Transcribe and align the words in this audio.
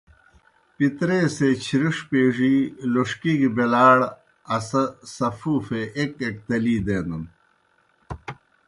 پِتریسےچِھرِݜ 0.75 1.97
پیڙِی 2.09 2.55
لوݜکی 2.93 3.33
گہ 3.39 3.49
بیلاڑ 3.55 3.99
اسہ 4.55 4.83
سفوفے 5.15 5.81
ایْک 5.97 6.11
ایْک 6.25 6.35
تلی 6.47 6.75
دینَن۔ 6.85 7.23